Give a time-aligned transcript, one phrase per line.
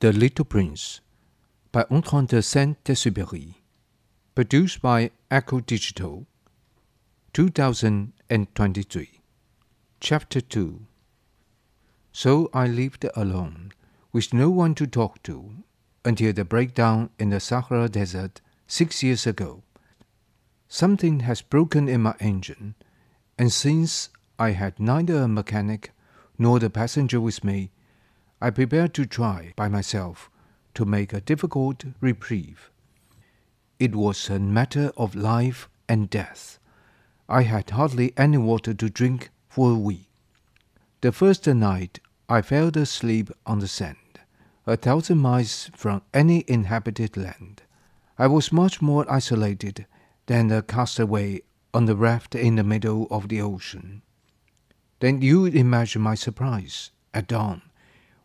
[0.00, 1.00] The Little Prince
[1.72, 3.54] by Antoine de Saint-Exupéry.
[4.34, 6.26] Produced by Echo Digital.
[7.32, 9.10] 2023.
[9.98, 10.86] Chapter 2
[12.12, 13.72] So I lived alone,
[14.12, 15.64] with no one to talk to,
[16.04, 19.62] until the breakdown in the Sahara Desert six years ago.
[20.68, 22.74] Something has broken in my engine,
[23.38, 25.92] and since I had neither a mechanic
[26.36, 27.70] nor the passenger with me,
[28.38, 30.30] I prepared to try by myself
[30.74, 32.70] to make a difficult reprieve.
[33.78, 36.58] It was a matter of life and death.
[37.30, 40.10] I had hardly any water to drink for a week.
[41.00, 44.20] The first night I fell asleep on the sand,
[44.66, 47.62] a thousand miles from any inhabited land.
[48.18, 49.86] I was much more isolated
[50.26, 51.40] than a castaway
[51.72, 54.02] on the raft in the middle of the ocean.
[55.00, 57.62] Then you imagine my surprise at dawn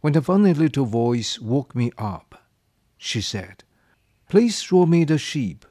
[0.00, 2.42] when the funny little voice woke me up.
[2.96, 3.64] She said,
[4.28, 5.66] Please draw me the sheep.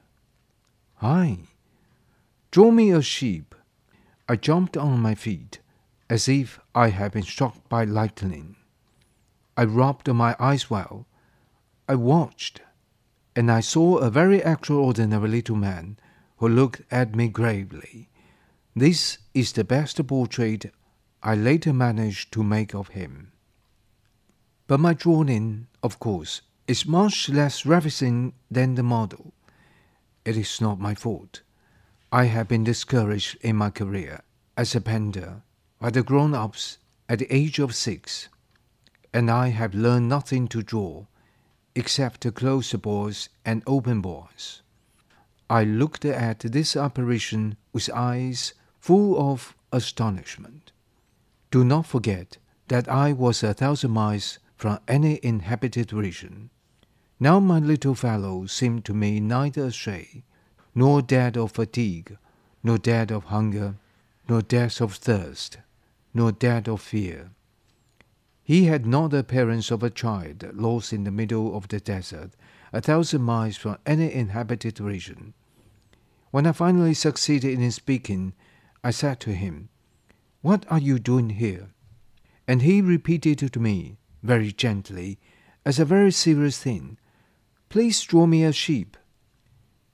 [0.95, 1.39] Hi.
[2.51, 3.55] Draw me a sheep.
[4.27, 5.59] I jumped on my feet
[6.09, 8.55] as if I had been struck by lightning.
[9.55, 11.05] I rubbed my eyes well.
[11.87, 12.61] I watched,
[13.35, 15.97] and I saw a very extraordinary little man
[16.37, 18.09] who looked at me gravely.
[18.75, 20.71] This is the best portrait
[21.21, 23.33] I later managed to make of him.
[24.69, 29.33] But my drawing, of course, is much less ravishing than the model.
[30.23, 31.41] It is not my fault.
[32.11, 34.21] I have been discouraged in my career
[34.55, 35.41] as a painter
[35.79, 36.77] by the grown ups
[37.09, 38.29] at the age of six,
[39.11, 41.07] and I have learned nothing to draw
[41.73, 44.61] except the closed boas and open boas.
[45.49, 50.71] I looked at this apparition with eyes full of astonishment.
[51.49, 56.49] Do not forget that I was a thousand miles from any inhabited region.
[57.17, 60.25] Now my little fellow seemed to me neither astray,
[60.75, 62.17] nor dead of fatigue,
[62.61, 63.75] nor dead of hunger,
[64.27, 65.59] nor dead of thirst,
[66.13, 67.31] nor dead of fear.
[68.43, 72.31] He had not the appearance of a child lost in the middle of the desert,
[72.73, 75.33] a thousand miles from any inhabited region.
[76.31, 78.33] When I finally succeeded in speaking,
[78.83, 79.69] I said to him,
[80.41, 81.69] What are you doing here?
[82.45, 85.19] And he repeated to me, very gently,
[85.65, 86.97] as a very serious thing,
[87.69, 88.97] Please draw me a sheep.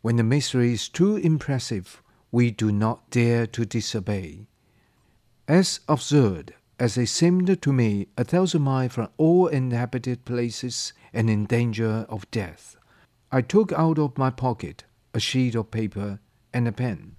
[0.01, 4.47] When the mystery is too impressive, we do not dare to disobey.
[5.45, 11.29] As absurd as it seemed to me a thousand miles from all inhabited places and
[11.29, 12.77] in danger of death,
[13.29, 16.19] I took out of my pocket a sheet of paper
[16.53, 17.17] and a pen.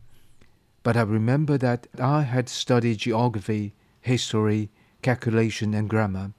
[0.82, 4.70] But I remember that I had studied geography, history,
[5.02, 6.32] calculation, and grammar,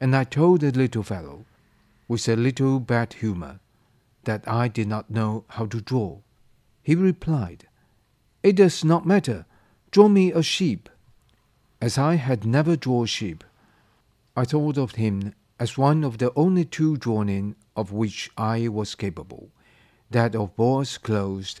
[0.00, 1.44] and I told the little fellow,
[2.08, 3.60] with a little bad humor,
[4.24, 6.18] that I did not know how to draw.
[6.82, 7.66] He replied,
[8.42, 9.46] It does not matter.
[9.90, 10.88] Draw me a sheep.
[11.80, 13.44] As I had never drawn sheep,
[14.36, 18.94] I thought of him as one of the only two drawing of which I was
[18.94, 19.50] capable,
[20.10, 21.60] that of boas closed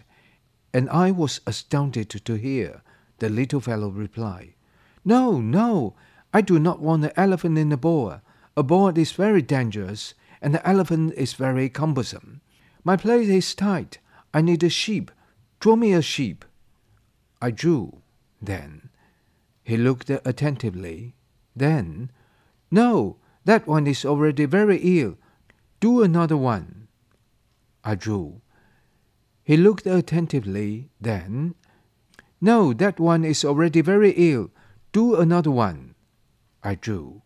[0.74, 2.82] and I was astounded to hear
[3.20, 4.54] the little fellow reply,
[5.04, 5.94] No, no,
[6.34, 8.20] I do not want an elephant in a boa.
[8.56, 12.40] A boa is very dangerous, and the elephant is very cumbersome.
[12.82, 14.00] My place is tight.
[14.34, 15.12] I need a sheep.
[15.60, 16.44] Draw me a sheep.
[17.40, 18.02] I drew.
[18.42, 18.90] Then
[19.62, 21.14] he looked attentively.
[21.54, 22.10] Then,
[22.68, 25.16] No, that one is already very ill.
[25.78, 26.88] Do another one.
[27.84, 28.42] I drew.
[29.44, 31.54] He looked attentively, then,
[32.40, 34.50] No, that one is already very ill.
[34.92, 35.93] Do another one.
[36.64, 37.22] I drew.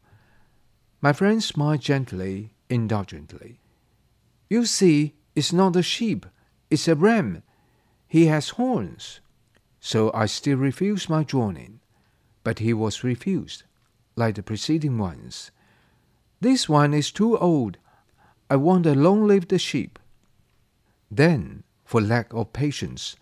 [1.00, 3.60] My friend smiled gently, indulgently.
[4.50, 6.26] You see, it's not a sheep,
[6.70, 7.42] it's a ram.
[8.08, 9.20] He has horns.
[9.80, 11.80] So I still refused my drawing,
[12.42, 13.62] but he was refused,
[14.16, 15.52] like the preceding ones.
[16.40, 17.78] This one is too old.
[18.50, 19.98] I want a long-lived sheep.
[21.10, 23.16] Then for lack of patience,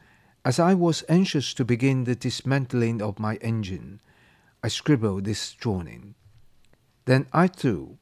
[0.44, 4.00] as I was anxious to begin the dismantling of my engine,
[4.66, 6.16] I scribbled this drawing.
[7.04, 7.98] Then I threw,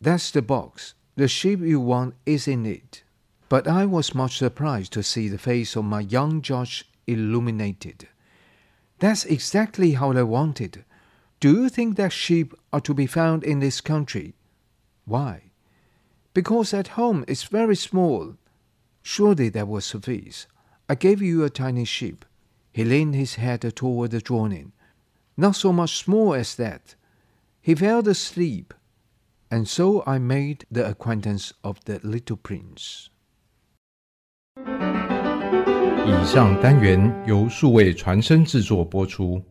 [0.00, 0.94] That's the box.
[1.16, 3.02] The sheep you want is in it.
[3.48, 8.06] But I was much surprised to see the face of my young judge illuminated.
[9.00, 10.84] That's exactly how I wanted.
[11.40, 14.36] Do you think that sheep are to be found in this country?
[15.06, 15.50] Why?
[16.34, 18.36] Because at home it's very small
[19.02, 20.46] Surely that will suffice.
[20.88, 22.24] I gave you a tiny sheep.
[22.72, 24.70] He leaned his head toward the drawing
[25.35, 26.95] Not so much small as that.
[27.61, 28.73] He fell asleep.
[29.49, 33.09] And so I made the acquaintance of the little prince.
[36.03, 39.43] 以上单元由数位传声制作播出。